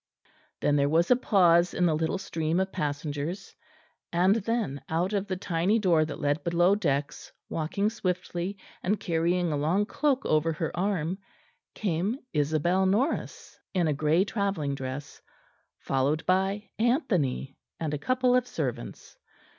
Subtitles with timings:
[0.61, 3.53] Then there was a pause in the little stream of passengers;
[4.11, 9.51] and then, out of the tiny door that led below decks, walking swiftly, and carrying
[9.51, 11.19] a long cloak over her arm,
[11.75, 15.21] came Isabel Norris, in a grey travelling dress,
[15.77, 19.17] followed by Anthony and a couple of servants.